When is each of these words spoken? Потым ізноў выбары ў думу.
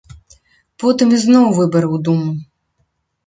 Потым 0.83 1.07
ізноў 1.17 1.45
выбары 1.59 1.87
ў 1.95 2.05
думу. 2.07 2.31